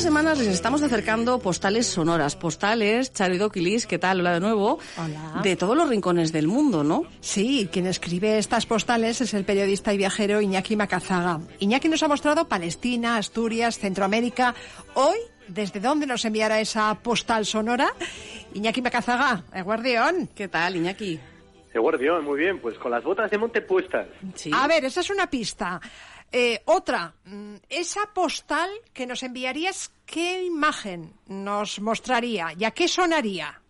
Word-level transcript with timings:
Y 0.00 0.02
esta 0.02 0.12
semana 0.12 0.34
les 0.34 0.46
estamos 0.46 0.82
acercando 0.82 1.40
postales 1.40 1.86
sonoras, 1.86 2.34
postales, 2.34 3.12
Charo 3.12 3.34
y 3.34 3.36
Doquilis, 3.36 3.86
¿qué 3.86 3.98
tal? 3.98 4.20
Hola 4.20 4.32
de 4.32 4.40
nuevo. 4.40 4.78
Hola. 4.96 5.42
De 5.42 5.56
todos 5.56 5.76
los 5.76 5.90
rincones 5.90 6.32
del 6.32 6.46
mundo, 6.48 6.82
¿no? 6.82 7.04
Sí, 7.20 7.68
quien 7.70 7.86
escribe 7.86 8.38
estas 8.38 8.64
postales 8.64 9.20
es 9.20 9.34
el 9.34 9.44
periodista 9.44 9.92
y 9.92 9.98
viajero 9.98 10.40
Iñaki 10.40 10.74
Macazaga. 10.74 11.40
Iñaki 11.58 11.90
nos 11.90 12.02
ha 12.02 12.08
mostrado 12.08 12.48
Palestina, 12.48 13.18
Asturias, 13.18 13.78
Centroamérica. 13.78 14.54
Hoy, 14.94 15.18
¿desde 15.48 15.80
dónde 15.80 16.06
nos 16.06 16.24
enviará 16.24 16.60
esa 16.60 16.94
postal 16.94 17.44
sonora? 17.44 17.92
Iñaki 18.54 18.80
Macazaga, 18.80 19.44
el 19.52 19.64
guardián. 19.64 20.30
¿Qué 20.34 20.48
tal, 20.48 20.76
Iñaki? 20.76 21.20
El 21.74 21.80
guardián, 21.82 22.24
muy 22.24 22.40
bien, 22.40 22.58
pues 22.58 22.78
con 22.78 22.90
las 22.90 23.04
botas 23.04 23.30
de 23.30 23.36
monte 23.36 23.60
puestas. 23.60 24.06
Sí. 24.34 24.50
A 24.54 24.66
ver, 24.66 24.82
esa 24.86 25.00
es 25.00 25.10
una 25.10 25.28
pista. 25.28 25.78
Eh, 26.32 26.60
otra, 26.66 27.14
mm, 27.24 27.56
esa 27.68 28.00
postal 28.14 28.70
que 28.94 29.06
nos 29.06 29.24
enviarías, 29.24 29.92
¿qué 30.06 30.44
imagen 30.44 31.12
nos 31.26 31.80
mostraría 31.80 32.48
y 32.56 32.64
a 32.64 32.70
qué 32.70 32.86
sonaría? 32.86 33.60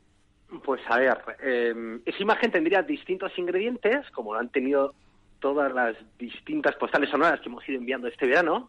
Pues 0.64 0.82
a 0.88 0.98
ver, 0.98 1.18
eh, 1.42 2.00
esa 2.04 2.22
imagen 2.22 2.50
tendría 2.50 2.82
distintos 2.82 3.32
ingredientes, 3.38 4.10
como 4.10 4.34
lo 4.34 4.40
han 4.40 4.50
tenido 4.50 4.94
todas 5.38 5.72
las 5.72 5.96
distintas 6.18 6.76
postales 6.76 7.08
sonoras 7.08 7.40
que 7.40 7.48
hemos 7.48 7.66
ido 7.66 7.78
enviando 7.78 8.08
este 8.08 8.26
verano. 8.26 8.68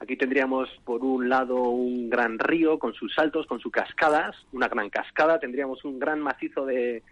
Aquí 0.00 0.16
tendríamos 0.16 0.68
por 0.84 1.04
un 1.04 1.28
lado 1.28 1.56
un 1.56 2.10
gran 2.10 2.36
río 2.38 2.80
con 2.80 2.94
sus 2.94 3.14
saltos, 3.14 3.46
con 3.46 3.60
sus 3.60 3.70
cascadas, 3.70 4.34
una 4.50 4.66
gran 4.66 4.90
cascada, 4.90 5.38
tendríamos 5.38 5.84
un 5.84 6.00
gran 6.00 6.20
macizo 6.20 6.66
de 6.66 7.04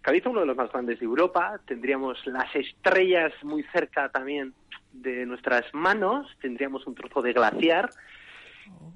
Caliza, 0.00 0.30
uno 0.30 0.40
de 0.40 0.46
los 0.46 0.56
más 0.56 0.72
grandes 0.72 1.00
de 1.00 1.04
Europa, 1.04 1.60
tendríamos 1.66 2.24
las 2.26 2.54
estrellas 2.54 3.34
muy 3.42 3.62
cerca 3.64 4.08
también 4.08 4.54
de 4.92 5.26
nuestras 5.26 5.64
manos, 5.72 6.26
tendríamos 6.40 6.86
un 6.86 6.94
trozo 6.94 7.22
de 7.22 7.32
glaciar 7.32 7.90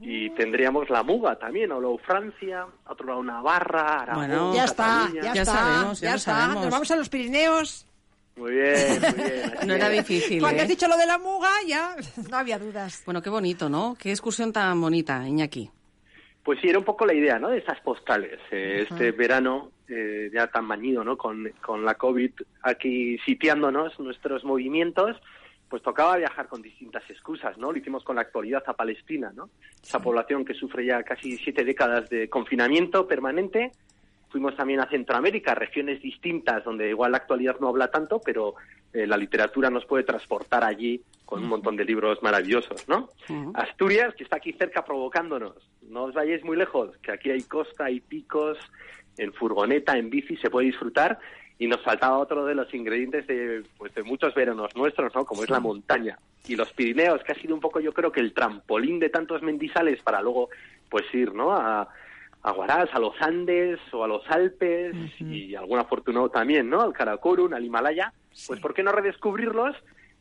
y 0.01 0.31
tendríamos 0.31 0.89
la 0.91 1.03
Muga 1.03 1.37
también, 1.37 1.73
o 1.73 1.81
luego 1.81 1.99
Francia, 1.99 2.67
a 2.85 2.93
otro 2.93 3.07
lado 3.07 3.23
Navarra, 3.23 4.03
Aragón, 4.03 4.27
Bueno, 4.27 4.55
ya 4.55 4.65
está, 4.65 5.09
ya, 5.15 5.33
Ya 5.35 5.43
está, 5.43 5.45
sabemos, 5.55 6.01
ya 6.01 6.15
está. 6.15 6.33
sabemos. 6.41 6.65
Nos 6.65 6.73
vamos 6.73 6.91
a 6.91 6.97
los 6.97 7.09
Pirineos. 7.09 7.87
Muy 8.37 8.53
bien, 8.53 9.01
muy 9.01 9.25
bien. 9.25 9.53
así 9.59 9.67
No 9.67 9.75
era 9.75 9.93
es. 9.93 9.99
difícil, 10.07 10.41
Cuando 10.41 10.59
¿eh? 10.61 10.63
has 10.63 10.69
dicho 10.69 10.89
lo 10.89 10.97
de 10.97 11.07
la 11.07 11.19
muga, 11.19 11.51
ya 11.67 11.95
no 12.31 12.37
había 12.37 12.59
dudas. 12.59 13.03
Bueno, 13.05 13.23
qué 13.23 13.31
bonito, 13.31 13.69
¿no? 13.69 13.97
Qué 13.99 14.11
excursión 14.11 14.53
tan 14.53 14.81
bonita, 14.81 15.27
Iñaki. 15.27 15.71
Pues 16.43 16.61
sí, 16.61 16.69
era 16.69 16.79
un 16.79 16.85
poco 16.85 17.07
la 17.07 17.15
idea, 17.15 17.39
¿no? 17.39 17.49
De 17.49 17.59
estas 17.59 17.81
postales. 17.81 18.39
Eh, 18.51 18.87
Este 18.89 19.13
verano, 19.13 19.71
eh, 19.89 20.31
ya 20.33 20.47
tan 20.49 20.69
bañido, 20.69 21.03
¿no? 21.03 21.17
Con, 21.17 21.51
con 21.65 21.85
la 21.85 21.95
COVID 21.95 22.33
aquí 22.63 23.17
sitiándonos 23.25 23.99
nuestros 23.99 24.45
movimientos, 24.45 25.17
pues 25.69 25.83
tocaba 25.83 26.17
viajar 26.17 26.47
con 26.49 26.63
distintas 26.63 27.03
excusas, 27.11 27.57
¿no? 27.59 27.73
Lo 27.73 27.79
hicimos 27.79 28.05
con 28.05 28.17
la 28.17 28.23
actualidad 28.23 28.63
a 28.67 28.75
Palestina, 28.75 29.33
¿no? 29.35 29.51
Esa 29.83 30.01
población 30.01 30.45
que 30.45 30.55
sufre 30.55 30.87
ya 30.87 31.03
casi 31.03 31.37
siete 31.39 31.65
décadas 31.65 32.09
de 32.09 32.29
confinamiento 32.29 33.07
permanente. 33.07 33.73
Fuimos 34.29 34.57
también 34.57 34.81
a 34.81 34.89
Centroamérica, 34.89 35.55
regiones 35.55 36.03
distintas 36.03 36.65
donde 36.65 36.91
igual 36.91 37.13
la 37.13 37.19
actualidad 37.19 37.57
no 37.61 37.69
habla 37.69 37.91
tanto, 37.91 38.21
pero 38.25 38.55
eh, 38.93 39.07
la 39.07 39.17
literatura 39.17 39.71
nos 39.71 39.85
puede 39.87 40.05
transportar 40.05 40.65
allí 40.65 41.03
con 41.25 41.43
un 41.43 41.49
montón 41.49 41.77
de 41.77 41.85
libros 41.85 42.23
maravillosos, 42.23 42.89
¿no? 42.89 43.09
Asturias, 43.55 44.15
que 44.15 44.25
está 44.25 44.37
aquí 44.37 44.53
cerca 44.53 44.85
provocándonos. 44.85 45.57
No 45.83 46.05
os 46.05 46.15
vayáis 46.15 46.45
muy 46.45 46.57
lejos, 46.57 46.97
que 46.99 47.13
aquí 47.13 47.31
hay 47.31 47.43
costa, 47.43 47.87
hay 47.87 48.01
picos, 48.01 48.59
en 49.19 49.33
furgoneta, 49.33 49.97
en 49.97 50.11
bici, 50.11 50.37
se 50.37 50.51
puede 50.51 50.67
disfrutar. 50.67 51.19
Y 51.59 51.69
nos 51.69 51.81
faltaba 51.83 52.19
otro 52.19 52.45
de 52.45 52.55
los 52.55 52.73
ingredientes 52.75 53.27
de, 53.27 53.63
pues, 53.79 53.95
de 53.95 54.03
muchos 54.03 54.35
veranos 54.35 54.75
nuestros, 54.75 55.15
¿no? 55.15 55.25
Como 55.25 55.45
es 55.45 55.51
la 55.51 55.61
montaña. 55.61 56.19
Y 56.47 56.57
los 56.57 56.73
Pirineos, 56.73 57.23
que 57.23 57.33
ha 57.33 57.37
sido 57.37 57.55
un 57.55 57.61
poco, 57.61 57.81
yo 57.81 57.93
creo 57.93 58.11
que 58.11 58.21
el 58.21 58.35
trampolín 58.35 58.99
de 58.99 59.09
tantos 59.09 59.41
mendizales 59.43 60.03
para 60.03 60.21
luego, 60.21 60.51
pues 60.91 61.05
ir, 61.15 61.33
¿no? 61.33 61.53
A, 61.53 61.89
a 62.45 62.53
Huaraz, 62.53 62.91
a 62.93 62.99
los 62.99 63.15
Andes 63.21 63.81
o 63.93 64.05
a 64.05 64.09
los 64.09 64.29
Alpes 64.29 64.95
y 65.19 65.55
algún 65.55 65.79
afortunado 65.79 66.29
también, 66.29 66.69
¿no? 66.69 66.83
Al 66.83 66.93
Karakorum, 66.93 67.55
al 67.55 67.65
Himalaya. 67.65 68.13
Pues 68.47 68.61
¿por 68.61 68.75
qué 68.75 68.83
no 68.83 68.93
redescubrirlos 68.93 69.75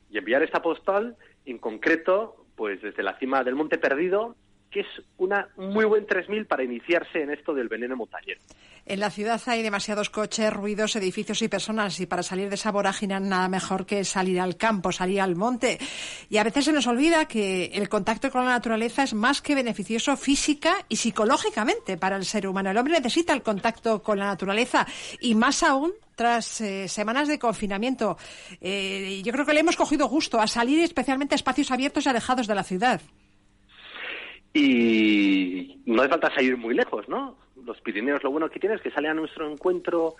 y 0.09 0.17
enviar 0.17 0.41
esta 0.41 0.61
postal 0.61 1.17
en 1.45 1.57
concreto, 1.57 2.45
pues 2.55 2.81
desde 2.81 3.03
la 3.03 3.17
cima 3.17 3.43
del 3.43 3.55
Monte 3.55 3.77
Perdido, 3.77 4.35
que 4.73 4.81
es 4.81 4.87
una 5.17 5.47
un 5.55 5.71
muy 5.71 5.85
buen 5.85 6.05
3000 6.05 6.47
para 6.47 6.63
iniciarse 6.63 7.21
en 7.21 7.29
esto 7.29 7.53
del 7.53 7.69
veneno 7.69 7.95
montañero. 7.95 8.41
En 8.85 8.99
la 8.99 9.11
ciudad 9.11 9.41
hay 9.45 9.61
demasiados 9.61 10.09
coches, 10.09 10.51
ruidos, 10.51 10.95
edificios 10.97 11.41
y 11.41 11.47
personas 11.47 11.99
y 12.01 12.05
para 12.05 12.23
salir 12.23 12.49
de 12.49 12.55
esa 12.55 12.71
vorágine 12.71 13.17
nada 13.19 13.47
mejor 13.47 13.85
que 13.85 14.03
salir 14.03 14.41
al 14.41 14.57
campo, 14.57 14.91
salir 14.91 15.21
al 15.21 15.35
monte. 15.35 15.77
Y 16.29 16.37
a 16.37 16.43
veces 16.43 16.65
se 16.65 16.73
nos 16.73 16.87
olvida 16.87 17.25
que 17.25 17.65
el 17.73 17.87
contacto 17.87 18.29
con 18.29 18.43
la 18.43 18.51
naturaleza 18.51 19.03
es 19.03 19.13
más 19.13 19.41
que 19.41 19.55
beneficioso 19.55 20.17
física 20.17 20.75
y 20.89 20.97
psicológicamente 20.97 21.95
para 21.95 22.17
el 22.17 22.25
ser 22.25 22.47
humano. 22.47 22.71
El 22.71 22.77
hombre 22.77 22.95
necesita 22.95 23.31
el 23.31 23.43
contacto 23.43 24.01
con 24.01 24.19
la 24.19 24.25
naturaleza 24.25 24.85
y 25.21 25.35
más 25.35 25.63
aún 25.63 25.93
tras 26.15 26.59
eh, 26.61 26.87
semanas 26.87 27.27
de 27.27 27.39
confinamiento. 27.39 28.17
Eh, 28.59 29.21
yo 29.23 29.31
creo 29.31 29.45
que 29.45 29.53
le 29.53 29.61
hemos 29.61 29.77
cogido 29.77 30.07
gusto 30.07 30.41
a 30.41 30.47
salir 30.47 30.81
especialmente 30.81 31.35
a 31.35 31.37
espacios 31.37 31.71
abiertos 31.71 32.05
y 32.05 32.09
alejados 32.09 32.47
de 32.47 32.55
la 32.55 32.63
ciudad. 32.63 33.01
Y 34.53 35.81
no 35.85 36.01
hace 36.01 36.09
falta 36.09 36.33
salir 36.33 36.57
muy 36.57 36.75
lejos, 36.75 37.09
¿no? 37.09 37.37
Los 37.65 37.81
Pirineos 37.81 38.23
lo 38.23 38.31
bueno 38.31 38.49
que 38.49 38.59
tiene 38.59 38.75
es 38.75 38.81
que 38.81 38.91
sale 38.91 39.07
a 39.07 39.13
nuestro 39.13 39.51
encuentro 39.51 40.15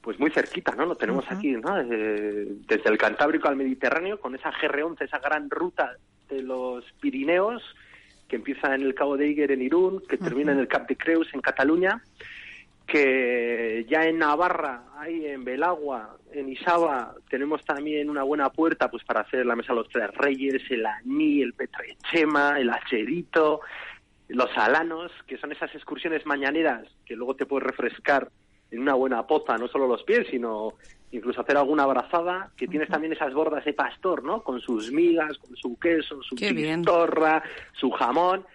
pues 0.00 0.18
muy 0.18 0.30
cerquita, 0.30 0.74
¿no? 0.74 0.86
Lo 0.86 0.96
tenemos 0.96 1.24
aquí, 1.30 1.50
¿no? 1.52 1.74
Desde, 1.76 2.46
desde 2.66 2.88
el 2.88 2.96
Cantábrico 2.96 3.48
al 3.48 3.56
Mediterráneo, 3.56 4.18
con 4.18 4.34
esa 4.34 4.50
GR11, 4.52 5.02
esa 5.02 5.18
gran 5.18 5.50
ruta 5.50 5.96
de 6.30 6.42
los 6.42 6.84
Pirineos, 7.00 7.62
que 8.26 8.36
empieza 8.36 8.74
en 8.74 8.82
el 8.82 8.94
Cabo 8.94 9.16
de 9.16 9.28
Iguer 9.28 9.52
en 9.52 9.62
Irún, 9.62 10.02
que 10.08 10.16
termina 10.16 10.52
en 10.52 10.60
el 10.60 10.68
Cap 10.68 10.88
de 10.88 10.96
Creus 10.96 11.28
en 11.34 11.40
Cataluña, 11.40 12.02
que 12.88 13.84
ya 13.86 14.04
en 14.04 14.18
Navarra, 14.18 14.84
ahí 14.96 15.26
en 15.26 15.44
Belagua, 15.44 16.16
en 16.32 16.48
Isaba, 16.48 17.14
tenemos 17.28 17.62
también 17.62 18.08
una 18.08 18.22
buena 18.22 18.48
puerta 18.48 18.90
pues 18.90 19.04
para 19.04 19.20
hacer 19.20 19.44
la 19.44 19.54
mesa 19.54 19.74
de 19.74 19.80
los 19.80 19.88
tres 19.90 20.10
reyes, 20.14 20.62
el 20.70 20.86
aní, 20.86 21.42
el 21.42 21.52
petrechema, 21.52 22.58
el 22.58 22.70
acherito, 22.70 23.60
los 24.28 24.50
alanos, 24.56 25.12
que 25.26 25.36
son 25.36 25.52
esas 25.52 25.74
excursiones 25.74 26.24
mañaneras 26.24 26.86
que 27.04 27.14
luego 27.14 27.36
te 27.36 27.44
puedes 27.44 27.66
refrescar 27.66 28.30
en 28.70 28.80
una 28.80 28.94
buena 28.94 29.26
poza, 29.26 29.58
no 29.58 29.68
solo 29.68 29.86
los 29.86 30.02
pies, 30.04 30.26
sino 30.30 30.72
incluso 31.10 31.42
hacer 31.42 31.58
alguna 31.58 31.82
abrazada, 31.82 32.50
que 32.56 32.68
tienes 32.68 32.88
también 32.88 33.12
esas 33.12 33.34
bordas 33.34 33.66
de 33.66 33.74
pastor, 33.74 34.24
¿no? 34.24 34.42
Con 34.42 34.60
sus 34.60 34.90
migas, 34.92 35.36
con 35.36 35.54
su 35.56 35.78
queso, 35.78 36.22
su 36.22 36.36
chistorra, 36.36 37.42
su 37.72 37.90
jamón, 37.90 38.46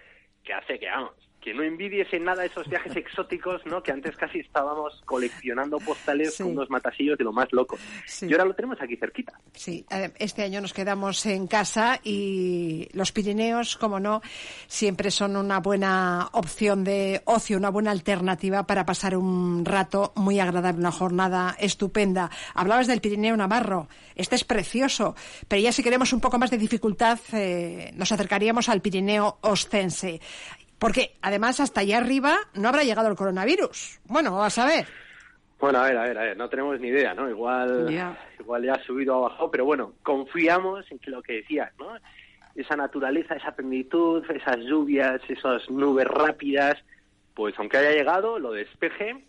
que 0.44 0.54
hace 0.54 0.80
que, 0.80 0.88
vamos, 0.88 1.14
que 1.44 1.54
no 1.54 1.62
envidies 1.64 2.08
en 2.14 2.24
nada 2.24 2.46
esos 2.46 2.68
viajes 2.70 2.96
exóticos, 2.96 3.62
¿no? 3.66 3.84
Que 3.84 3.92
antes 3.92 4.16
casi 4.16 4.40
estábamos 4.40 5.02
coleccionando 5.06 5.78
postales 5.80 6.36
Sí. 6.36 6.44
con 6.44 6.54
unos 6.54 6.70
matasillos 6.70 7.18
de 7.18 7.24
lo 7.26 7.34
más 7.34 7.50
locos. 7.52 7.80
Sí. 8.06 8.28
Y 8.28 8.32
ahora 8.32 8.46
lo 8.46 8.54
tenemos 8.56 8.82
aquí 8.82 8.96
cerquita. 8.96 9.34
Sí, 9.54 9.86
eh, 9.92 10.12
este 10.20 10.44
año 10.44 10.62
nos 10.62 10.74
quedamos 10.74 11.26
en 11.26 11.48
casa 11.48 12.00
y 12.04 12.88
los 12.94 13.12
Pirineos, 13.12 13.76
como 13.78 14.00
no, 14.00 14.22
siempre 14.68 15.12
son 15.12 15.36
una 15.36 15.60
buena 15.60 16.30
opción 16.32 16.84
de 16.84 17.22
ocio, 17.26 17.58
una 17.58 17.70
buena 17.70 17.92
alternativa 17.92 18.66
para 18.66 18.86
pasar 18.86 19.18
un 19.18 19.66
rato 19.66 20.14
muy 20.16 20.40
agradable, 20.40 20.80
una 20.80 20.92
jornada 20.92 21.56
estupenda. 21.60 22.32
Hablabas 22.56 22.88
del 22.88 23.02
Pirineo 23.02 23.36
Navarro, 23.36 23.88
este 24.16 24.36
es 24.36 24.44
precioso, 24.44 25.16
pero 25.48 25.62
ya 25.62 25.72
si 25.72 25.84
queremos 25.84 26.14
un 26.14 26.22
poco 26.22 26.40
más 26.40 26.52
de 26.52 26.58
dificultad, 26.58 27.20
eh, 27.34 27.92
nos 27.96 28.12
acercaríamos 28.12 28.70
al 28.70 28.82
Pirineo 28.82 29.40
Ostense. 29.42 30.22
Porque 30.84 31.16
además 31.22 31.62
hasta 31.62 31.80
allá 31.80 32.00
arriba 32.00 32.36
no 32.56 32.68
habrá 32.68 32.84
llegado 32.84 33.08
el 33.08 33.16
coronavirus. 33.16 34.02
Bueno, 34.04 34.36
vas 34.38 34.58
a 34.58 34.66
ver. 34.66 34.86
Bueno, 35.58 35.80
a 35.80 35.86
ver, 35.86 35.98
a 35.98 36.04
ver, 36.04 36.18
a 36.18 36.22
ver, 36.24 36.36
no 36.38 36.50
tenemos 36.50 36.78
ni 36.78 36.90
idea, 36.90 37.14
¿no? 37.14 37.30
Igual, 37.30 37.90
Ya. 37.90 38.18
igual 38.38 38.66
ya 38.66 38.74
ha 38.74 38.84
subido 38.84 39.18
o 39.18 39.26
ha 39.26 39.30
bajado, 39.30 39.50
pero 39.50 39.64
bueno, 39.64 39.94
confiamos 40.04 40.84
en 40.92 41.00
que 41.00 41.10
lo 41.10 41.22
que 41.22 41.36
decías, 41.36 41.72
¿no? 41.80 41.88
Esa 42.54 42.76
naturaleza, 42.76 43.36
esa 43.36 43.54
plenitud, 43.56 44.30
esas 44.30 44.58
lluvias, 44.58 45.22
esas 45.30 45.70
nubes 45.70 46.06
rápidas, 46.06 46.76
pues 47.34 47.58
aunque 47.60 47.78
haya 47.78 47.92
llegado, 47.92 48.38
lo 48.38 48.52
despeje 48.52 49.24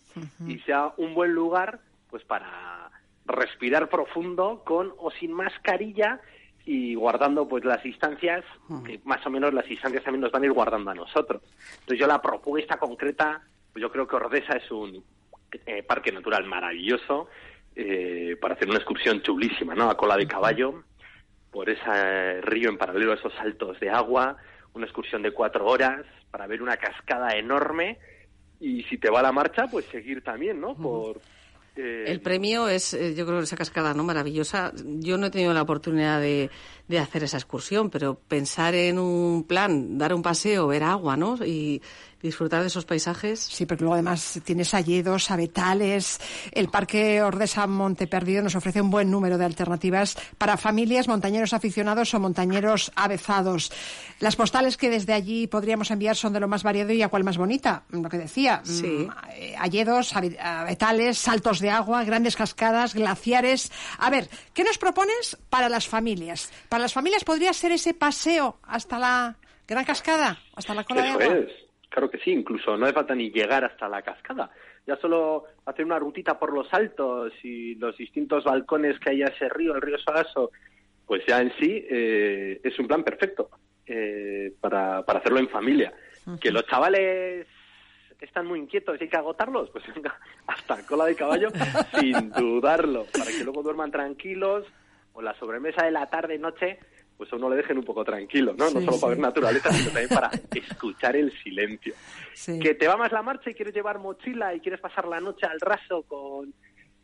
y 0.45 0.59
sea 0.59 0.91
un 0.97 1.13
buen 1.13 1.31
lugar, 1.31 1.79
pues 2.09 2.25
para 2.25 2.91
respirar 3.27 3.87
profundo 3.87 4.61
con 4.65 4.91
o 4.97 5.09
sin 5.09 5.31
mascarilla 5.31 6.19
y 6.65 6.95
guardando 6.95 7.47
pues 7.47 7.63
las 7.63 7.81
distancias, 7.83 8.43
que 8.83 8.99
más 9.05 9.25
o 9.25 9.29
menos 9.29 9.53
las 9.53 9.67
distancias 9.67 10.03
también 10.03 10.21
nos 10.21 10.31
van 10.31 10.43
a 10.43 10.45
ir 10.47 10.51
guardando 10.51 10.89
a 10.89 10.95
nosotros. 10.95 11.43
Entonces 11.73 11.99
yo 11.99 12.07
la 12.07 12.21
propuesta 12.21 12.77
concreta, 12.77 13.41
pues 13.71 13.81
yo 13.81 13.91
creo 13.91 14.07
que 14.07 14.15
Ordesa 14.15 14.53
es 14.53 14.71
un 14.71 15.03
eh, 15.65 15.83
parque 15.83 16.11
natural 16.11 16.43
maravilloso 16.45 17.29
eh, 17.75 18.35
para 18.41 18.55
hacer 18.55 18.67
una 18.67 18.77
excursión 18.77 19.21
chulísima, 19.21 19.75
¿no? 19.75 19.89
A 19.89 19.97
cola 19.97 20.17
de 20.17 20.27
caballo, 20.27 20.83
por 21.51 21.69
ese 21.69 22.41
río 22.41 22.69
en 22.69 22.77
paralelo 22.77 23.11
a 23.11 23.15
esos 23.15 23.33
saltos 23.33 23.79
de 23.79 23.91
agua, 23.91 24.37
una 24.73 24.85
excursión 24.85 25.21
de 25.21 25.31
cuatro 25.31 25.67
horas 25.67 26.03
para 26.31 26.47
ver 26.47 26.63
una 26.63 26.77
cascada 26.77 27.37
enorme 27.37 27.99
y 28.59 28.83
si 28.83 28.97
te 28.97 29.09
va 29.09 29.21
la 29.21 29.31
marcha, 29.31 29.67
pues 29.67 29.85
seguir 29.85 30.23
también, 30.23 30.59
¿no? 30.59 30.75
Por 30.75 31.21
eh, 31.75 32.05
el 32.07 32.21
premio 32.21 32.69
es, 32.69 32.93
eh, 32.93 33.13
yo 33.15 33.25
creo, 33.25 33.39
esa 33.39 33.57
cascada 33.57 33.93
no 33.93 34.03
maravillosa. 34.03 34.71
Yo 34.85 35.17
no 35.17 35.27
he 35.27 35.31
tenido 35.31 35.53
la 35.53 35.61
oportunidad 35.61 36.21
de, 36.21 36.49
de, 36.87 36.99
hacer 36.99 37.23
esa 37.23 37.37
excursión, 37.37 37.89
pero 37.89 38.15
pensar 38.15 38.75
en 38.75 38.99
un 38.99 39.43
plan, 39.43 39.97
dar 39.97 40.13
un 40.13 40.21
paseo, 40.21 40.67
ver 40.67 40.83
agua, 40.83 41.17
¿no? 41.17 41.37
Y, 41.45 41.81
disfrutar 42.25 42.61
de 42.61 42.67
esos 42.67 42.85
paisajes. 42.85 43.39
Sí, 43.39 43.65
porque 43.65 43.83
luego 43.83 43.93
además 43.93 44.39
tienes 44.43 44.73
alledos, 44.73 45.31
abetales. 45.31 46.19
El 46.51 46.69
Parque 46.69 47.21
Ordesa 47.21 47.67
Monte 47.67 48.07
Perdido 48.07 48.43
nos 48.43 48.55
ofrece 48.55 48.81
un 48.81 48.89
buen 48.89 49.09
número 49.09 49.37
de 49.37 49.45
alternativas 49.45 50.17
para 50.37 50.57
familias, 50.57 51.07
montañeros 51.07 51.53
aficionados 51.53 52.13
o 52.13 52.19
montañeros 52.19 52.91
avezados. 52.95 53.71
Las 54.19 54.35
postales 54.35 54.77
que 54.77 54.89
desde 54.89 55.13
allí 55.13 55.47
podríamos 55.47 55.91
enviar 55.91 56.15
son 56.15 56.33
de 56.33 56.39
lo 56.39 56.47
más 56.47 56.63
variado 56.63 56.91
y 56.91 57.01
a 57.01 57.09
cuál 57.09 57.23
más 57.23 57.37
bonita. 57.37 57.83
Lo 57.89 58.09
que 58.09 58.17
decía, 58.17 58.61
sí. 58.63 59.07
Mm, 59.07 59.09
alledos, 59.59 60.13
abetales, 60.15 61.17
saltos 61.17 61.59
de 61.59 61.69
agua, 61.69 62.03
grandes 62.03 62.35
cascadas, 62.35 62.93
glaciares. 62.93 63.71
A 63.99 64.09
ver, 64.09 64.29
¿qué 64.53 64.63
nos 64.63 64.77
propones 64.77 65.37
para 65.49 65.69
las 65.69 65.87
familias? 65.87 66.49
Para 66.75 66.83
las 66.83 66.93
familias 66.93 67.23
podría 67.23 67.53
ser 67.53 67.71
ese 67.71 67.93
paseo 67.93 68.59
hasta 68.63 68.99
la 68.99 69.37
gran 69.65 69.85
cascada, 69.85 70.37
hasta 70.57 70.73
la 70.73 70.83
cola 70.83 71.03
de 71.03 71.07
agua. 71.07 71.45
Claro 71.87 72.09
que 72.09 72.17
sí, 72.17 72.31
incluso 72.31 72.75
no 72.75 72.83
hace 72.83 72.93
falta 72.93 73.15
ni 73.15 73.31
llegar 73.31 73.63
hasta 73.63 73.87
la 73.87 74.01
cascada. 74.01 74.51
Ya 74.85 74.97
solo 74.97 75.45
hacer 75.65 75.85
una 75.85 75.99
rutita 75.99 76.37
por 76.37 76.51
los 76.51 76.67
altos 76.73 77.31
y 77.43 77.75
los 77.75 77.95
distintos 77.95 78.43
balcones 78.43 78.99
que 78.99 79.11
hay 79.11 79.21
a 79.21 79.27
ese 79.27 79.47
río, 79.47 79.73
el 79.73 79.81
río 79.81 79.97
Sagaso, 79.99 80.51
pues 81.05 81.23
ya 81.25 81.39
en 81.39 81.53
sí 81.57 81.87
eh, 81.89 82.59
es 82.61 82.77
un 82.77 82.87
plan 82.87 83.05
perfecto 83.05 83.51
eh, 83.87 84.51
para, 84.59 85.01
para 85.03 85.19
hacerlo 85.19 85.39
en 85.39 85.47
familia. 85.47 85.93
Que 86.41 86.51
los 86.51 86.67
chavales 86.67 87.47
están 88.19 88.47
muy 88.47 88.59
inquietos 88.59 88.97
y 88.99 89.03
hay 89.03 89.09
que 89.09 89.15
agotarlos, 89.15 89.69
pues 89.69 89.85
venga, 89.95 90.19
hasta 90.45 90.85
cola 90.85 91.05
de 91.05 91.15
caballo, 91.15 91.51
sin 92.01 92.31
dudarlo, 92.31 93.05
para 93.17 93.31
que 93.31 93.45
luego 93.45 93.63
duerman 93.63 93.91
tranquilos 93.91 94.65
o 95.15 95.21
la 95.21 95.33
sobremesa 95.39 95.83
de 95.83 95.91
la 95.91 96.07
tarde 96.07 96.37
noche 96.37 96.77
pues 97.17 97.31
a 97.31 97.37
uno 97.37 97.49
le 97.49 97.55
dejen 97.55 97.77
un 97.77 97.85
poco 97.85 98.03
tranquilo, 98.03 98.53
¿no? 98.57 98.65
no 98.65 98.81
solo 98.81 98.99
para 98.99 99.11
ver 99.11 99.19
naturaleza, 99.19 99.71
sino 99.71 99.85
también 99.91 100.09
para 100.09 100.29
escuchar 100.53 101.15
el 101.15 101.31
silencio. 101.41 101.93
Que 102.61 102.75
te 102.75 102.87
va 102.87 102.97
más 102.97 103.11
la 103.11 103.21
marcha 103.21 103.49
y 103.49 103.53
quieres 103.53 103.73
llevar 103.73 103.99
mochila 103.99 104.53
y 104.53 104.59
quieres 104.59 104.81
pasar 104.81 105.07
la 105.07 105.19
noche 105.21 105.45
al 105.45 105.59
raso 105.61 106.03
con 106.03 106.53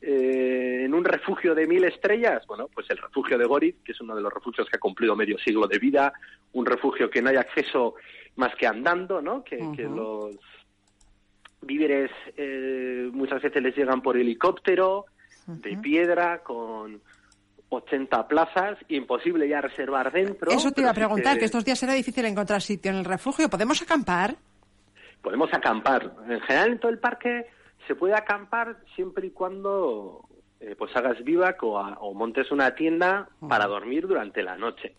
eh, 0.01 0.81
en 0.83 0.93
un 0.93 1.05
refugio 1.05 1.55
de 1.55 1.67
mil 1.67 1.83
estrellas, 1.83 2.45
bueno, 2.47 2.67
pues 2.73 2.89
el 2.89 2.97
refugio 2.97 3.37
de 3.37 3.45
Gorit, 3.45 3.83
que 3.83 3.91
es 3.91 4.01
uno 4.01 4.15
de 4.15 4.21
los 4.21 4.33
refugios 4.33 4.67
que 4.67 4.75
ha 4.75 4.79
cumplido 4.79 5.15
medio 5.15 5.37
siglo 5.37 5.67
de 5.67 5.79
vida, 5.79 6.11
un 6.53 6.65
refugio 6.65 7.09
que 7.09 7.21
no 7.21 7.29
hay 7.29 7.37
acceso 7.37 7.95
más 8.35 8.53
que 8.55 8.67
andando, 8.67 9.21
¿no? 9.21 9.43
Que, 9.43 9.57
los 9.57 10.35
víveres 11.61 12.09
eh, 12.35 13.09
muchas 13.13 13.41
veces 13.43 13.61
les 13.61 13.75
llegan 13.75 14.01
por 14.01 14.17
helicóptero, 14.17 15.05
de 15.45 15.77
piedra, 15.77 16.39
con 16.39 17.01
80 17.71 18.27
plazas, 18.27 18.77
imposible 18.89 19.47
ya 19.47 19.61
reservar 19.61 20.11
dentro. 20.11 20.51
Eso 20.51 20.71
te 20.71 20.81
iba 20.81 20.89
a 20.89 20.93
preguntar, 20.93 21.39
que... 21.39 21.45
estos 21.45 21.63
días 21.63 21.79
será 21.79 21.93
difícil 21.93 22.25
encontrar 22.25 22.61
sitio 22.61 22.91
en 22.91 22.97
el 22.97 23.05
refugio. 23.05 23.49
¿Podemos 23.49 23.81
acampar? 23.81 24.35
Podemos 25.21 25.53
acampar. 25.53 26.11
En 26.27 26.41
general 26.41 26.71
en 26.73 26.79
todo 26.79 26.91
el 26.91 26.99
parque 26.99 27.47
se 27.87 27.95
puede 27.95 28.13
acampar 28.13 28.77
siempre 28.93 29.27
y 29.27 29.31
cuando 29.31 30.27
eh, 30.59 30.75
pues 30.77 30.93
hagas 30.97 31.23
vivac 31.23 31.63
o, 31.63 32.13
montes 32.13 32.51
una 32.51 32.75
tienda 32.75 33.29
para 33.47 33.67
dormir 33.67 34.05
durante 34.05 34.43
la 34.43 34.57
noche. 34.57 34.95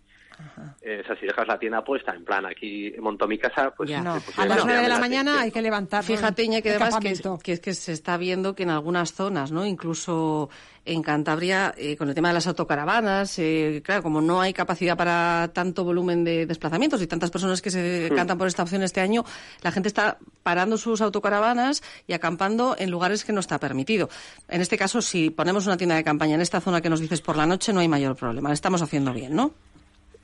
Eh, 0.81 1.00
o 1.03 1.06
sea, 1.06 1.17
si 1.17 1.27
dejas 1.27 1.47
la 1.47 1.59
tienda 1.59 1.83
puesta, 1.85 2.15
en 2.15 2.25
plan, 2.25 2.44
aquí 2.47 2.93
monto 3.00 3.27
mi 3.27 3.39
casa, 3.39 3.73
pues... 3.77 3.91
No. 3.91 4.21
a 4.37 4.47
las 4.47 4.65
nueve 4.65 4.83
de 4.83 4.89
la 4.89 4.99
mañana 4.99 5.41
hay 5.41 5.50
que 5.50 5.62
levantar. 5.62 6.05
Fíjate, 6.05 6.49
que 6.62 6.71
además 6.71 6.99
que, 7.43 7.53
es 7.53 7.61
que 7.61 7.75
se 7.75 7.93
está 7.93 8.17
viendo 8.17 8.55
que 8.55 8.65
en 8.65 8.71
algunas 8.71 9.12
zonas, 9.12 9.53
¿no? 9.53 9.65
Incluso 9.65 10.50
en 10.85 11.03
Cantabria, 11.03 11.75
eh, 11.77 11.97
con 11.97 12.09
el 12.09 12.15
tema 12.15 12.29
de 12.29 12.35
las 12.35 12.47
autocaravanas, 12.49 13.39
eh, 13.39 13.83
claro, 13.85 14.03
como 14.03 14.21
no 14.21 14.41
hay 14.41 14.53
capacidad 14.53 14.97
para 14.97 15.50
tanto 15.53 15.85
volumen 15.85 16.25
de 16.25 16.47
desplazamientos 16.47 17.00
y 17.00 17.06
tantas 17.06 17.31
personas 17.31 17.62
que 17.62 17.71
se 17.71 18.09
hmm. 18.11 18.17
cantan 18.17 18.37
por 18.37 18.49
esta 18.49 18.65
opción 18.65 18.83
este 18.83 19.00
año, 19.00 19.25
la 19.62 19.71
gente 19.71 19.89
está 19.89 20.19
parando 20.43 20.77
sus 20.77 21.00
autocaravanas 21.00 21.83
y 22.09 22.15
acampando 22.15 22.75
en 22.79 22.91
lugares 22.91 23.25
que 23.25 23.33
no 23.33 23.41
está 23.41 23.59
permitido. 23.59 24.09
En 24.49 24.61
este 24.61 24.77
caso, 24.77 25.00
si 25.00 25.31
ponemos 25.31 25.67
una 25.67 25.77
tienda 25.77 25.94
de 25.94 26.03
campaña 26.03 26.35
en 26.35 26.41
esta 26.41 26.61
zona 26.61 26.81
que 26.81 26.91
nos 26.91 27.00
dices 27.00 27.21
por 27.21 27.37
la 27.37 27.47
noche, 27.47 27.73
no 27.73 27.81
hay 27.81 27.89
mayor 27.89 28.17
problema. 28.17 28.49
Lo 28.49 28.55
estamos 28.55 28.83
haciendo 28.83 29.12
bien, 29.12 29.37
¿no? 29.37 29.53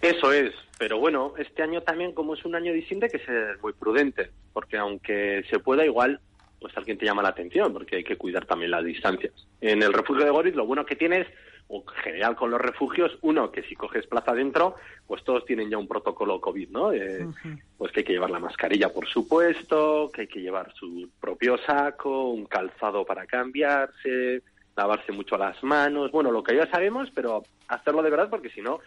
Eso 0.00 0.32
es, 0.32 0.54
pero 0.78 0.98
bueno, 0.98 1.34
este 1.38 1.62
año 1.62 1.80
también, 1.82 2.12
como 2.12 2.34
es 2.34 2.44
un 2.44 2.54
año 2.54 2.72
distinto, 2.72 3.06
hay 3.06 3.10
que 3.10 3.24
ser 3.24 3.58
muy 3.60 3.72
prudente, 3.72 4.30
porque 4.52 4.76
aunque 4.76 5.44
se 5.50 5.58
pueda, 5.58 5.84
igual, 5.84 6.20
pues 6.60 6.76
alguien 6.76 6.98
te 6.98 7.04
llama 7.04 7.22
la 7.22 7.30
atención, 7.30 7.72
porque 7.72 7.96
hay 7.96 8.04
que 8.04 8.16
cuidar 8.16 8.46
también 8.46 8.70
las 8.70 8.84
distancias. 8.84 9.32
En 9.60 9.82
el 9.82 9.92
refugio 9.92 10.24
de 10.24 10.30
Goris, 10.30 10.54
lo 10.54 10.66
bueno 10.66 10.86
que 10.86 10.96
tienes, 10.96 11.26
o 11.66 11.82
en 11.82 12.02
general 12.02 12.36
con 12.36 12.50
los 12.50 12.60
refugios, 12.60 13.18
uno, 13.22 13.50
que 13.50 13.62
si 13.64 13.74
coges 13.74 14.06
plaza 14.06 14.32
dentro, 14.32 14.76
pues 15.06 15.22
todos 15.24 15.44
tienen 15.44 15.68
ya 15.68 15.78
un 15.78 15.88
protocolo 15.88 16.40
COVID, 16.40 16.70
¿no? 16.70 16.92
Eh, 16.92 17.26
pues 17.76 17.92
que 17.92 18.00
hay 18.00 18.04
que 18.04 18.12
llevar 18.12 18.30
la 18.30 18.38
mascarilla, 18.38 18.92
por 18.92 19.06
supuesto, 19.06 20.10
que 20.12 20.22
hay 20.22 20.26
que 20.28 20.40
llevar 20.40 20.72
su 20.74 21.10
propio 21.20 21.58
saco, 21.58 22.30
un 22.30 22.46
calzado 22.46 23.04
para 23.04 23.26
cambiarse, 23.26 24.42
lavarse 24.76 25.12
mucho 25.12 25.36
las 25.36 25.62
manos, 25.62 26.10
bueno, 26.12 26.30
lo 26.30 26.42
que 26.42 26.56
ya 26.56 26.70
sabemos, 26.70 27.10
pero 27.14 27.42
hacerlo 27.66 28.02
de 28.02 28.10
verdad, 28.10 28.30
porque 28.30 28.50
si 28.50 28.62
no, 28.62 28.78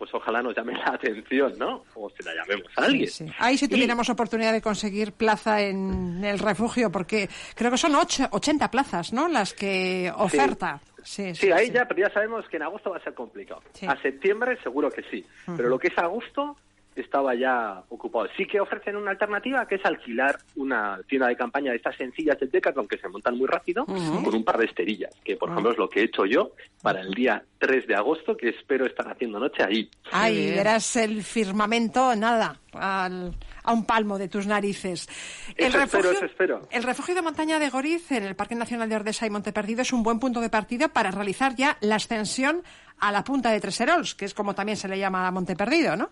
pues 0.00 0.14
ojalá 0.14 0.42
nos 0.42 0.56
llame 0.56 0.72
la 0.72 0.94
atención, 0.94 1.52
¿no? 1.58 1.84
O 1.94 2.08
se 2.08 2.22
la 2.22 2.34
llamemos 2.34 2.72
a 2.74 2.84
alguien. 2.86 3.10
Ahí 3.38 3.58
sí 3.58 3.68
tuviéramos 3.68 4.08
oportunidad 4.08 4.50
de 4.50 4.62
conseguir 4.62 5.12
plaza 5.12 5.60
en 5.60 6.24
el 6.24 6.38
refugio, 6.38 6.90
porque 6.90 7.28
creo 7.54 7.70
que 7.70 7.76
son 7.76 7.94
80 7.94 8.70
plazas, 8.70 9.12
¿no? 9.12 9.28
Las 9.28 9.52
que 9.52 10.10
oferta. 10.16 10.80
Sí, 11.02 11.34
sí, 11.34 11.52
ahí 11.52 11.70
ya, 11.70 11.86
pero 11.86 12.00
ya 12.00 12.14
sabemos 12.14 12.48
que 12.48 12.56
en 12.56 12.62
agosto 12.62 12.90
va 12.90 12.96
a 12.96 13.04
ser 13.04 13.12
complicado. 13.12 13.60
A 13.86 14.00
septiembre 14.00 14.58
seguro 14.62 14.90
que 14.90 15.02
sí, 15.10 15.22
pero 15.54 15.68
lo 15.68 15.78
que 15.78 15.88
es 15.88 15.98
agosto 15.98 16.56
estaba 17.00 17.34
ya 17.34 17.82
ocupado. 17.88 18.28
Sí 18.36 18.46
que 18.46 18.60
ofrecen 18.60 18.96
una 18.96 19.10
alternativa 19.10 19.66
que 19.66 19.76
es 19.76 19.84
alquilar 19.84 20.38
una 20.56 21.00
tienda 21.08 21.28
de 21.28 21.36
campaña 21.36 21.70
de 21.70 21.76
estas 21.76 21.96
sencillas 21.96 22.38
de 22.38 22.46
Decathlon 22.46 22.88
que 22.88 22.98
se 22.98 23.08
montan 23.08 23.36
muy 23.36 23.46
rápido 23.46 23.86
con 23.86 24.34
un 24.34 24.44
par 24.44 24.58
de 24.58 24.66
esterillas, 24.66 25.14
que 25.24 25.36
por 25.36 25.50
ejemplo 25.50 25.72
es 25.72 25.78
lo 25.78 25.88
que 25.88 26.00
he 26.00 26.04
hecho 26.04 26.24
yo 26.26 26.52
para 26.82 27.00
el 27.00 27.12
día 27.12 27.42
3 27.58 27.86
de 27.86 27.94
agosto, 27.94 28.36
que 28.36 28.50
espero 28.50 28.86
estar 28.86 29.08
haciendo 29.08 29.38
noche 29.38 29.62
ahí. 29.62 29.90
Ahí 30.12 30.50
verás 30.50 30.96
el 30.96 31.22
firmamento, 31.22 32.14
nada, 32.16 32.58
a 32.72 33.72
un 33.72 33.84
palmo 33.84 34.18
de 34.18 34.28
tus 34.28 34.46
narices. 34.46 35.08
El 35.56 35.72
refugio, 35.72 36.12
espero. 36.24 36.68
el 36.70 36.82
refugio 36.82 37.14
de 37.14 37.22
montaña 37.22 37.58
de 37.58 37.68
Goriz 37.68 38.10
en 38.12 38.24
el 38.24 38.36
Parque 38.36 38.54
Nacional 38.54 38.88
de 38.88 38.96
Ordesa 38.96 39.26
y 39.26 39.30
Monteperdido 39.30 39.82
es 39.82 39.92
un 39.92 40.02
buen 40.02 40.18
punto 40.18 40.40
de 40.40 40.50
partida 40.50 40.88
para 40.88 41.10
realizar 41.10 41.54
ya 41.54 41.76
la 41.80 41.96
ascensión 41.96 42.62
a 42.98 43.12
la 43.12 43.24
punta 43.24 43.50
de 43.50 43.60
Treserols, 43.60 44.14
que 44.14 44.24
es 44.24 44.34
como 44.34 44.54
también 44.54 44.76
se 44.76 44.88
le 44.88 44.98
llama 44.98 45.26
a 45.26 45.30
Monteperdido, 45.30 45.96
¿no? 45.96 46.10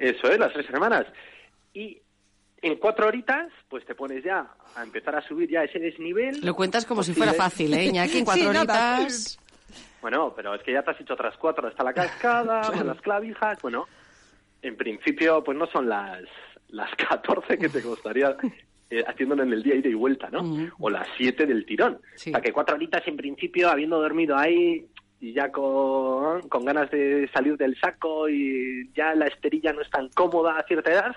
Eso 0.00 0.30
es, 0.30 0.38
las 0.38 0.52
tres 0.52 0.66
semanas. 0.66 1.06
Y 1.74 2.00
en 2.62 2.76
cuatro 2.76 3.06
horitas, 3.06 3.52
pues 3.68 3.84
te 3.84 3.94
pones 3.94 4.24
ya 4.24 4.50
a 4.74 4.82
empezar 4.82 5.14
a 5.14 5.20
subir 5.20 5.50
ya 5.50 5.62
ese 5.62 5.78
desnivel. 5.78 6.40
Lo 6.42 6.54
cuentas 6.54 6.86
como 6.86 7.02
si 7.02 7.12
fuera 7.12 7.34
fácil, 7.34 7.72
¿eh, 7.74 7.84
Iñaki? 7.84 8.18
En 8.18 8.24
cuatro 8.24 8.48
horitas... 8.48 9.38
Bueno, 10.00 10.32
pero 10.34 10.54
es 10.54 10.62
que 10.62 10.72
ya 10.72 10.82
te 10.82 10.92
has 10.92 11.00
hecho 11.00 11.12
otras 11.12 11.36
cuatro. 11.36 11.68
Está 11.68 11.84
la 11.84 11.92
cascada, 11.92 12.62
las 12.84 13.00
clavijas... 13.02 13.60
Bueno, 13.60 13.86
en 14.62 14.74
principio, 14.76 15.44
pues 15.44 15.56
no 15.58 15.66
son 15.66 15.88
las, 15.88 16.22
las 16.68 16.90
14 17.08 17.58
que 17.58 17.68
te 17.68 17.82
costaría 17.82 18.34
eh, 18.88 19.04
haciéndolo 19.06 19.42
en 19.42 19.52
el 19.52 19.62
día 19.62 19.74
ida 19.74 19.90
y 19.90 19.94
vuelta, 19.94 20.30
¿no? 20.30 20.70
O 20.78 20.88
las 20.88 21.06
siete 21.18 21.44
del 21.44 21.66
tirón. 21.66 22.00
Para 22.32 22.42
que 22.42 22.52
cuatro 22.52 22.76
horitas, 22.76 23.06
en 23.06 23.16
principio, 23.18 23.68
habiendo 23.68 24.00
dormido 24.00 24.36
ahí, 24.36 24.86
y 25.20 25.34
ya 25.34 25.52
con, 25.52 26.48
con 26.48 26.64
ganas 26.64 26.90
de 26.90 27.28
salir 27.32 27.56
del 27.56 27.78
saco 27.78 28.28
y 28.28 28.90
ya 28.94 29.14
la 29.14 29.26
esterilla 29.26 29.72
no 29.72 29.82
es 29.82 29.90
tan 29.90 30.08
cómoda 30.08 30.58
a 30.58 30.62
cierta 30.64 30.90
edad, 30.90 31.16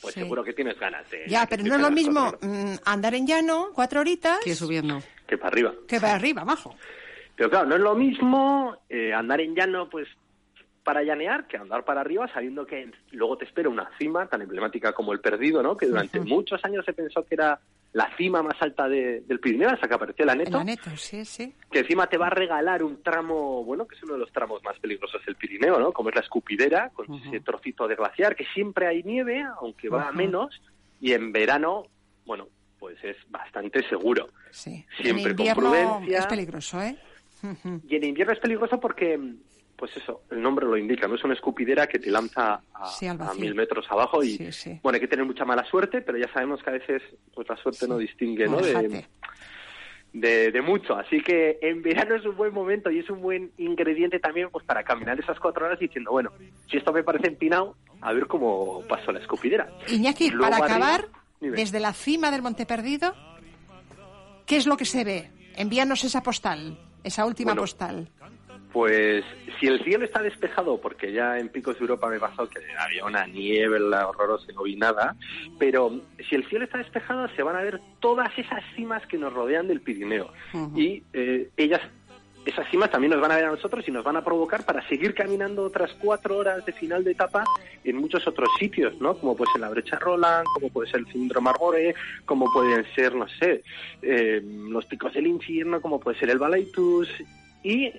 pues 0.00 0.14
seguro 0.14 0.44
que 0.44 0.52
tienes 0.52 0.78
ganas 0.78 1.10
de... 1.10 1.24
Ya, 1.26 1.46
pero 1.48 1.64
no 1.64 1.74
es 1.74 1.80
lo 1.80 1.90
mismo 1.90 2.32
mm, 2.40 2.74
andar 2.84 3.14
en 3.14 3.26
llano 3.26 3.70
cuatro 3.74 4.00
horitas... 4.00 4.38
Que 4.44 4.54
subiendo. 4.54 5.00
Que 5.26 5.38
para 5.38 5.48
arriba. 5.48 5.74
Que 5.88 6.00
para 6.00 6.14
arriba, 6.14 6.42
abajo. 6.42 6.76
Pero 7.34 7.50
claro, 7.50 7.66
no 7.66 7.76
es 7.76 7.80
lo 7.80 7.94
mismo 7.94 8.76
eh, 8.88 9.12
andar 9.12 9.40
en 9.40 9.54
llano, 9.54 9.88
pues 9.88 10.08
para 10.84 11.02
llanear 11.02 11.46
que 11.46 11.56
andar 11.56 11.84
para 11.84 12.00
arriba 12.00 12.28
sabiendo 12.32 12.66
que 12.66 12.90
luego 13.12 13.36
te 13.36 13.44
espera 13.44 13.68
una 13.68 13.90
cima 13.98 14.26
tan 14.26 14.42
emblemática 14.42 14.92
como 14.92 15.12
el 15.12 15.20
perdido, 15.20 15.62
¿no? 15.62 15.76
Que 15.76 15.86
durante 15.86 16.18
muchos 16.20 16.64
años 16.64 16.84
se 16.84 16.94
pensó 16.94 17.24
que 17.24 17.34
era 17.34 17.60
la 17.92 18.14
cima 18.16 18.42
más 18.42 18.54
alta 18.60 18.86
de- 18.88 19.20
del 19.22 19.40
Pirineo, 19.40 19.70
hasta 19.70 19.88
que 19.88 19.94
apareció 19.94 20.22
el 20.24 20.28
El 20.30 20.40
Aneto, 20.40 20.58
aneto, 20.58 20.90
sí, 20.96 21.24
sí. 21.24 21.54
que 21.70 21.80
encima 21.80 22.06
te 22.06 22.18
va 22.18 22.26
a 22.26 22.30
regalar 22.30 22.82
un 22.82 23.02
tramo, 23.02 23.64
bueno, 23.64 23.86
que 23.86 23.96
es 23.96 24.02
uno 24.02 24.12
de 24.14 24.20
los 24.20 24.30
tramos 24.32 24.62
más 24.62 24.78
peligrosos 24.78 25.24
del 25.24 25.36
Pirineo, 25.36 25.78
¿no? 25.80 25.92
Como 25.92 26.10
es 26.10 26.14
la 26.14 26.20
escupidera, 26.20 26.90
con 26.90 27.12
ese 27.14 27.40
trocito 27.40 27.88
de 27.88 27.96
glaciar, 27.96 28.36
que 28.36 28.44
siempre 28.54 28.86
hay 28.86 29.02
nieve, 29.02 29.42
aunque 29.60 29.88
va 29.88 30.08
a 30.08 30.12
menos, 30.12 30.60
y 31.00 31.12
en 31.12 31.32
verano, 31.32 31.86
bueno, 32.26 32.48
pues 32.78 32.96
es 33.02 33.16
bastante 33.30 33.82
seguro. 33.88 34.28
sí. 34.50 34.84
Siempre 35.00 35.30
en 35.30 35.36
con 35.36 35.46
invierno 35.46 35.54
prudencia. 35.70 36.18
es 36.18 36.26
peligroso, 36.26 36.82
¿eh? 36.82 36.96
Y 37.88 37.96
en 37.96 38.04
invierno 38.04 38.32
es 38.34 38.40
peligroso 38.40 38.78
porque, 38.80 39.18
pues 39.78 39.96
eso, 39.96 40.22
el 40.32 40.42
nombre 40.42 40.66
lo 40.66 40.76
indica, 40.76 41.06
no 41.06 41.14
es 41.14 41.22
una 41.22 41.34
escupidera 41.34 41.86
que 41.86 42.00
te 42.00 42.10
lanza 42.10 42.60
a, 42.74 42.86
Sí, 42.86 43.06
mil 43.38 43.54
metros 43.54 43.86
abajo 43.88 44.24
y, 44.24 44.36
Sí, 44.36 44.52
sí. 44.52 44.80
bueno, 44.82 44.96
hay 44.96 45.00
que 45.00 45.06
tener 45.08 45.24
mucha 45.24 45.44
mala 45.44 45.64
suerte, 45.64 46.02
pero 46.02 46.18
ya 46.18 46.30
sabemos 46.32 46.60
que 46.62 46.70
a 46.70 46.72
veces, 46.72 47.00
pues 47.32 47.48
la 47.48 47.56
suerte 47.56 47.86
no 47.86 47.96
distingue, 47.96 48.48
¿no? 48.48 48.56
De, 48.56 48.64
Fíjate. 48.64 49.06
de, 50.12 50.50
de 50.50 50.62
mucho. 50.62 50.96
Así 50.96 51.20
que 51.22 51.58
en 51.62 51.80
verano 51.82 52.16
es 52.16 52.26
un 52.26 52.36
buen 52.36 52.52
momento 52.52 52.90
y 52.90 52.98
es 52.98 53.08
un 53.08 53.22
buen 53.22 53.52
ingrediente 53.56 54.18
también, 54.18 54.50
pues 54.50 54.64
para 54.64 54.82
caminar 54.82 55.18
esas 55.20 55.38
cuatro 55.38 55.64
horas 55.66 55.78
diciendo, 55.78 56.10
bueno, 56.10 56.32
si 56.68 56.76
esto 56.76 56.92
me 56.92 57.04
parece 57.04 57.28
empinado, 57.28 57.76
a 58.00 58.12
ver 58.12 58.26
cómo 58.26 58.82
pasó 58.88 59.12
la 59.12 59.20
escupidera. 59.20 59.70
Iñaki, 59.88 60.30
Luego 60.30 60.50
para 60.50 60.64
acabar, 60.64 61.06
desde 61.40 61.78
la 61.78 61.92
cima 61.92 62.32
del 62.32 62.42
Monte 62.42 62.66
Perdido, 62.66 63.14
¿qué 64.44 64.56
es 64.56 64.66
lo 64.66 64.76
que 64.76 64.84
se 64.84 65.04
ve? 65.04 65.30
Envíanos 65.56 66.02
esa 66.02 66.22
postal, 66.22 66.78
esa 67.04 67.24
última 67.26 67.52
Bueno, 67.52 67.62
postal. 67.62 68.08
Pues 68.72 69.24
si 69.58 69.66
el 69.66 69.82
cielo 69.84 70.04
está 70.04 70.22
despejado, 70.22 70.80
porque 70.80 71.12
ya 71.12 71.38
en 71.38 71.48
Picos 71.48 71.76
de 71.76 71.82
Europa 71.82 72.08
me 72.08 72.20
pasó 72.20 72.48
que 72.48 72.60
había 72.78 73.04
una 73.04 73.26
niebla 73.26 74.08
horrorosa 74.08 74.50
y 74.50 74.54
no 74.54 74.62
vi 74.62 74.76
nada, 74.76 75.16
pero 75.58 76.00
si 76.28 76.34
el 76.34 76.46
cielo 76.48 76.64
está 76.64 76.78
despejado 76.78 77.28
se 77.34 77.42
van 77.42 77.56
a 77.56 77.62
ver 77.62 77.80
todas 78.00 78.36
esas 78.38 78.62
cimas 78.74 79.04
que 79.06 79.18
nos 79.18 79.32
rodean 79.32 79.68
del 79.68 79.80
Pirineo. 79.80 80.32
Y 80.74 81.02
eh, 81.12 81.50
ellas, 81.56 81.80
esas 82.44 82.68
cimas 82.70 82.90
también 82.90 83.12
nos 83.12 83.20
van 83.20 83.32
a 83.32 83.36
ver 83.36 83.46
a 83.46 83.50
nosotros 83.50 83.86
y 83.88 83.90
nos 83.90 84.04
van 84.04 84.16
a 84.16 84.24
provocar 84.24 84.64
para 84.64 84.86
seguir 84.88 85.14
caminando 85.14 85.64
otras 85.64 85.92
cuatro 86.00 86.36
horas 86.36 86.64
de 86.64 86.72
final 86.72 87.04
de 87.04 87.12
etapa 87.12 87.44
en 87.84 87.96
muchos 87.96 88.26
otros 88.26 88.48
sitios, 88.58 89.00
¿no? 89.00 89.14
Como 89.14 89.36
puede 89.36 89.52
ser 89.52 89.60
la 89.60 89.70
Brecha 89.70 89.98
Roland, 89.98 90.46
como 90.54 90.68
puede 90.70 90.90
ser 90.90 91.00
el 91.00 91.06
Cindro 91.06 91.40
Margore, 91.40 91.94
como 92.24 92.52
pueden 92.52 92.86
ser, 92.94 93.14
no 93.14 93.26
sé, 93.28 93.62
eh, 94.02 94.40
los 94.42 94.84
Picos 94.86 95.14
del 95.14 95.26
Infierno, 95.26 95.80
como 95.80 95.98
puede 95.98 96.18
ser 96.18 96.30
el 96.30 96.38
Balaitus 96.38 97.08
y 97.62 97.92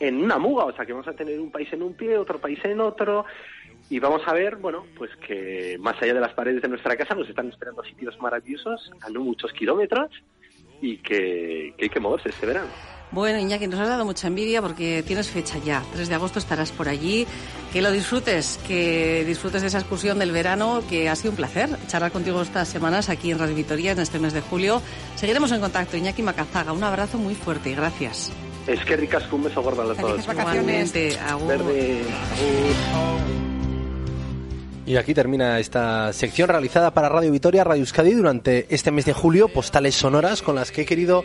en 0.00 0.22
una 0.22 0.38
muga, 0.38 0.64
o 0.64 0.72
sea 0.74 0.84
que 0.84 0.92
vamos 0.92 1.08
a 1.08 1.14
tener 1.14 1.38
un 1.40 1.50
país 1.50 1.72
en 1.72 1.82
un 1.82 1.94
pie, 1.94 2.18
otro 2.18 2.38
país 2.38 2.58
en 2.64 2.80
otro, 2.80 3.24
y 3.88 3.98
vamos 3.98 4.22
a 4.26 4.32
ver, 4.32 4.56
bueno, 4.56 4.84
pues 4.96 5.10
que 5.16 5.76
más 5.80 6.00
allá 6.02 6.14
de 6.14 6.20
las 6.20 6.34
paredes 6.34 6.62
de 6.62 6.68
nuestra 6.68 6.96
casa 6.96 7.14
nos 7.14 7.28
están 7.28 7.48
esperando 7.48 7.84
sitios 7.84 8.18
maravillosos 8.20 8.90
a 9.00 9.10
no 9.10 9.20
muchos 9.20 9.52
kilómetros 9.52 10.10
y 10.80 10.98
que, 10.98 11.72
que 11.76 11.84
hay 11.84 11.88
que 11.88 12.00
moverse 12.00 12.30
este 12.30 12.46
verano. 12.46 12.68
Bueno, 13.12 13.38
Iñaki, 13.38 13.68
nos 13.68 13.78
has 13.78 13.88
dado 13.88 14.04
mucha 14.04 14.26
envidia 14.26 14.60
porque 14.60 15.04
tienes 15.06 15.30
fecha 15.30 15.58
ya. 15.58 15.82
3 15.92 16.08
de 16.08 16.14
agosto 16.16 16.40
estarás 16.40 16.72
por 16.72 16.88
allí. 16.88 17.26
Que 17.72 17.80
lo 17.80 17.92
disfrutes, 17.92 18.58
que 18.66 19.24
disfrutes 19.24 19.62
de 19.62 19.68
esa 19.68 19.78
excursión 19.78 20.18
del 20.18 20.32
verano, 20.32 20.82
que 20.88 21.08
ha 21.08 21.14
sido 21.14 21.30
un 21.30 21.36
placer 21.36 21.68
charlar 21.86 22.10
contigo 22.10 22.42
estas 22.42 22.68
semanas 22.68 23.08
aquí 23.08 23.30
en 23.30 23.38
Radio 23.38 23.54
Vitoria 23.54 23.92
en 23.92 24.00
este 24.00 24.18
mes 24.18 24.32
de 24.32 24.40
julio. 24.40 24.82
Seguiremos 25.14 25.52
en 25.52 25.60
contacto. 25.60 25.96
Iñaki 25.96 26.22
Macazaga, 26.22 26.72
un 26.72 26.82
abrazo 26.82 27.16
muy 27.18 27.34
fuerte 27.34 27.70
y 27.70 27.74
gracias. 27.74 28.32
Es 28.66 28.84
que 28.84 28.96
ricas 28.96 29.30
un 29.32 29.44
beso 29.44 29.62
gordo 29.62 29.82
a 29.82 29.94
todos. 29.94 30.26
Vacaciones. 30.26 30.92
Verde. 31.46 32.02
Y 34.86 34.96
aquí 34.96 35.14
termina 35.14 35.58
esta 35.58 36.12
sección 36.12 36.48
realizada 36.48 36.92
para 36.92 37.08
Radio 37.08 37.32
Vitoria, 37.32 37.64
Radio 37.64 37.80
Euskadi 37.80 38.12
durante 38.12 38.66
este 38.70 38.90
mes 38.90 39.04
de 39.04 39.12
julio, 39.12 39.48
postales 39.48 39.96
sonoras 39.96 40.42
con 40.42 40.54
las 40.54 40.70
que 40.70 40.82
he 40.82 40.86
querido 40.86 41.24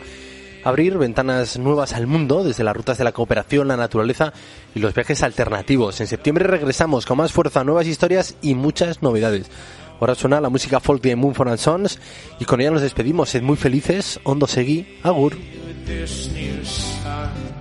abrir 0.64 0.98
ventanas 0.98 1.58
nuevas 1.58 1.92
al 1.92 2.06
mundo 2.06 2.44
desde 2.44 2.64
las 2.64 2.76
rutas 2.76 2.98
de 2.98 3.04
la 3.04 3.12
cooperación, 3.12 3.68
la 3.68 3.76
naturaleza 3.76 4.32
y 4.74 4.80
los 4.80 4.94
viajes 4.94 5.22
alternativos. 5.22 6.00
En 6.00 6.06
septiembre 6.06 6.46
regresamos 6.46 7.06
con 7.06 7.18
más 7.18 7.32
fuerza, 7.32 7.64
nuevas 7.64 7.86
historias 7.86 8.36
y 8.42 8.54
muchas 8.54 9.02
novedades. 9.02 9.50
Ahora 10.00 10.16
suena 10.16 10.40
la 10.40 10.48
música 10.48 10.80
folk 10.80 11.00
de 11.02 11.14
Moon 11.14 11.34
for 11.34 11.48
and 11.48 11.58
Sons 11.58 12.00
y 12.40 12.44
con 12.44 12.60
ella 12.60 12.72
nos 12.72 12.82
despedimos. 12.82 13.30
Sed 13.30 13.42
muy 13.42 13.56
felices, 13.56 14.18
Hondo 14.24 14.48
Segui, 14.48 14.98
Agur. 15.04 15.36
This 15.84 16.32
new 16.32 16.64
sun. 16.64 17.51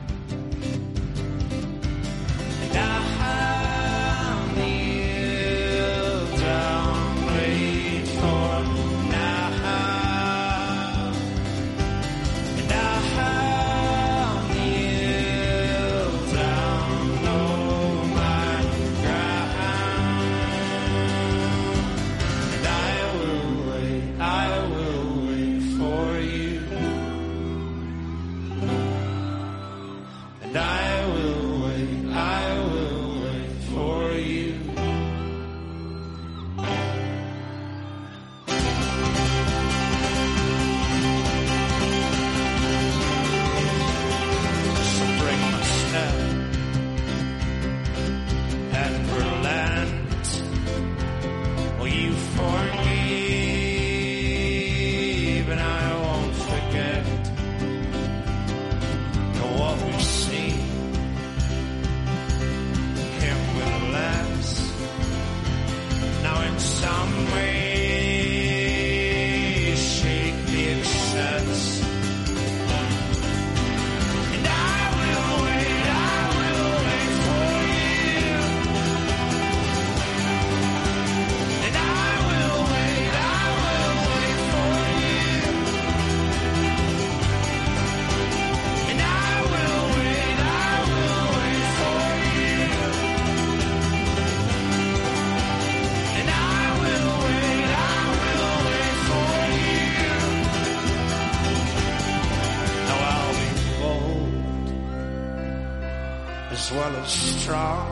Well 106.74 106.96
as 106.96 107.12
strong 107.12 107.88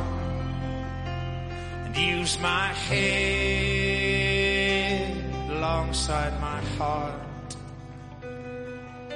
and 1.85 1.97
use 1.97 2.39
my 2.39 2.67
head 2.87 3.99
alongside 5.49 6.39
my 6.39 6.61
heart. 6.77 7.13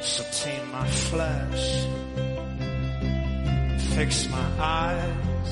So 0.02 0.24
tame 0.32 0.72
my 0.72 0.88
flesh, 0.88 1.86
fix 3.96 4.28
my 4.30 4.50
eyes, 4.60 5.52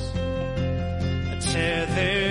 a 1.33 1.37
tethered 1.39 2.30